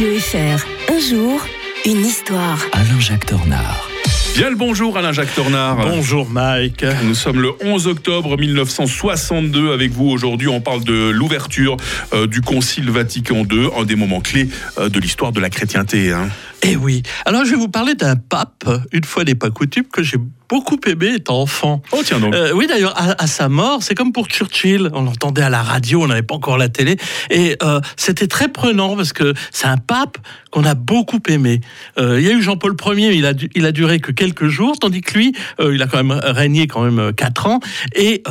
[0.00, 0.64] FR.
[0.90, 1.46] Un jour,
[1.84, 2.58] une histoire.
[2.72, 3.86] Alain-Jacques Tornard.
[4.34, 5.76] Bien le bonjour Alain-Jacques Tornard.
[5.76, 6.86] Bonjour Mike.
[7.04, 10.08] Nous sommes le 11 octobre 1962 avec vous.
[10.08, 11.76] Aujourd'hui, on parle de l'ouverture
[12.14, 16.12] euh, du Concile Vatican II, un des moments clés euh, de l'histoire de la chrétienté.
[16.12, 16.30] Hein.
[16.62, 17.02] Eh oui.
[17.26, 20.16] Alors je vais vous parler d'un pape, une fois n'est pas coutume, que j'ai
[20.50, 21.80] beaucoup aimé étant enfant.
[21.92, 22.34] Oh tiens donc.
[22.34, 24.90] Euh, oui d'ailleurs, à, à sa mort, c'est comme pour Churchill.
[24.92, 26.96] On l'entendait à la radio, on n'avait pas encore la télé.
[27.30, 30.18] Et euh, c'était très prenant parce que c'est un pape
[30.50, 31.60] qu'on a beaucoup aimé.
[31.98, 34.76] Euh, il y a eu Jean-Paul Ier, il a, il a duré que quelques jours,
[34.80, 37.60] tandis que lui, il a quand même régné quand même euh, quatre ans.
[37.94, 38.22] Et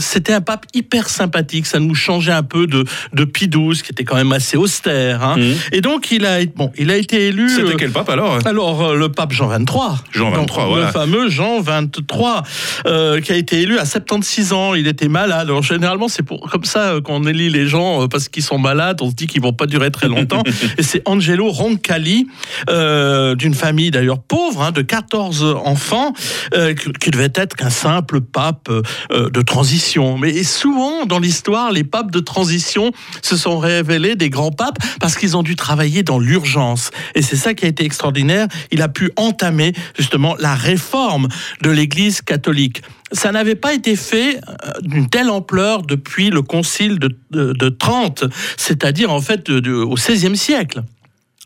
[0.00, 1.66] c'était un pape hyper sympathique.
[1.66, 5.22] Ça nous changeait un peu de, de Pie XII, qui était quand même assez austère.
[5.24, 5.36] hein.
[5.36, 5.54] Mhm.
[5.72, 7.48] Et donc il a, bon, il a été élu.
[7.48, 8.38] C'était quel pape alors?
[8.46, 9.98] alors, le pape Jean 23.
[10.12, 10.86] Jean 23, Donc, voilà.
[10.86, 12.42] Le fameux Jean 23,
[12.86, 14.74] euh, qui a été élu à 76 ans.
[14.74, 15.48] Il était malade.
[15.48, 18.58] Alors, généralement, c'est pour, comme ça euh, qu'on élit les gens euh, parce qu'ils sont
[18.58, 19.00] malades.
[19.02, 20.42] On se dit qu'ils vont pas durer très longtemps.
[20.78, 22.26] Et c'est Angelo Roncalli,
[22.70, 26.12] euh, d'une famille d'ailleurs pauvre, hein, de 14 enfants,
[26.54, 28.70] euh, qui, devait être qu'un simple pape
[29.10, 30.18] de transition.
[30.18, 32.90] Mais souvent, dans l'histoire, les papes de transition
[33.22, 36.90] se sont révélés des grands papes parce qu'ils ont dû travailler dans l'urgence.
[37.14, 38.48] Et c'est ça qui a été extraordinaire.
[38.70, 41.28] Il a pu entamer justement la réforme
[41.62, 42.82] de l'Église catholique.
[43.12, 47.68] Ça n'avait pas été fait euh, d'une telle ampleur depuis le concile de, de, de
[47.68, 48.24] Trente,
[48.56, 50.82] c'est-à-dire en fait au XVIe siècle.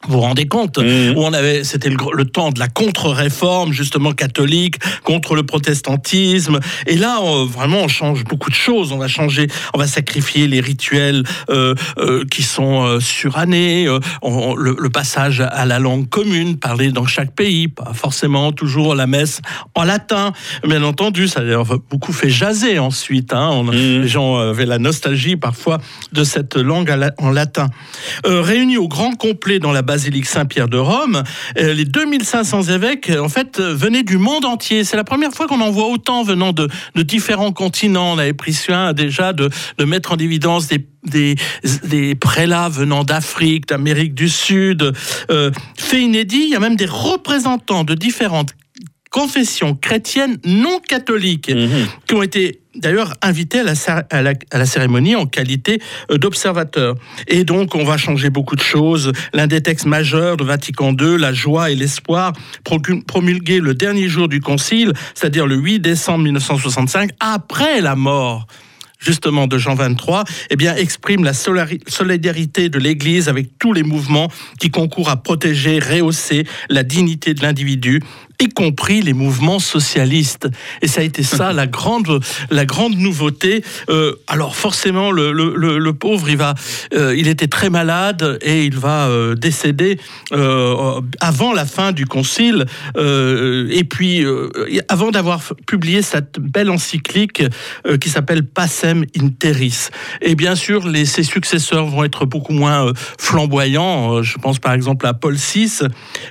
[0.08, 1.14] Vous vous rendez compte Mhm.
[1.16, 6.58] où on avait, c'était le, temps de la contre-réforme justement catholique contre le protestantisme.
[6.86, 8.92] Et là, on- vraiment, on change beaucoup de choses.
[8.92, 13.88] On va changer, on va sacrifier les rituels euh, euh, qui sont euh, surannés.
[14.22, 18.94] on- le, le passage à la langue commune parlée dans chaque pays, pas forcément toujours
[18.94, 19.40] la messe
[19.74, 20.32] en latin.
[20.66, 23.32] Bien entendu, ça a beaucoup fait jaser ensuite.
[23.34, 23.50] hein.
[23.52, 23.72] On- Mhm.
[24.02, 25.78] Les gens avaient la nostalgie parfois
[26.12, 27.68] de cette langue la- en latin.
[28.24, 31.24] Réunis au grand complet dans la basilique Saint-Pierre de Rome,
[31.58, 34.84] euh, les 2500 évêques, euh, en fait, euh, venaient du monde entier.
[34.84, 36.68] C'est la première fois qu'on en voit autant venant de,
[37.02, 38.12] différents continents.
[38.12, 39.50] On avait pris soin déjà de,
[39.84, 40.68] mettre en évidence
[41.02, 44.92] des prélats venant d'Afrique, d'Amérique du Sud.
[45.28, 48.54] Euh, fait inédit, il y a même des représentants de différentes
[49.10, 51.86] confessions chrétiennes non catholiques Mhm.
[52.06, 55.80] qui ont été d'ailleurs invités à la, cér- à la- à la cérémonie en qualité
[56.10, 56.94] euh, d'observateurs.
[57.26, 59.10] Et donc, on va changer beaucoup de choses.
[59.34, 62.32] L'un des textes majeurs de Vatican II, la joie et l'espoir,
[63.08, 68.46] promulgué le dernier jour du concile, c'est-à-dire le 8 décembre 1965, après la mort
[69.02, 74.30] justement de Jean 23, eh bien, exprime la solidarité de l'Église avec tous les mouvements
[74.60, 78.02] qui concourent à protéger, rehausser la dignité de l'individu,
[78.40, 80.48] y compris les mouvements socialistes.
[80.82, 82.20] Et ça a été ça la grande,
[82.50, 83.62] la grande nouveauté.
[83.88, 86.54] Euh, alors forcément, le, le- le- pauvre, il va,
[86.94, 89.98] euh, il était très malade et il va euh, décéder
[91.20, 92.64] avant la fin du concile.
[92.96, 94.24] Et puis,
[94.88, 97.42] avant d'avoir publié cette belle encyclique
[98.00, 99.88] qui s'appelle Passem in Terris.
[100.22, 104.22] Et bien sûr, les, ses successeurs vont être beaucoup moins flamboyants.
[104.22, 105.80] Je pense par exemple à Paul VI,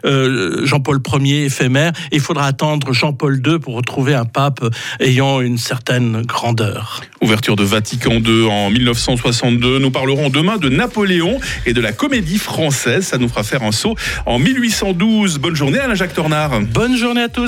[0.03, 1.91] Jean-Paul Ier éphémère.
[2.11, 4.63] Il faudra attendre Jean-Paul II pour retrouver un pape
[4.99, 7.01] ayant une certaine grandeur.
[7.21, 9.79] Ouverture de Vatican II en 1962.
[9.79, 13.05] Nous parlerons demain de Napoléon et de la comédie française.
[13.05, 13.95] Ça nous fera faire un saut
[14.25, 15.39] en 1812.
[15.39, 16.59] Bonne journée Alain-Jacques Tornard.
[16.61, 17.37] Bonne journée à tous.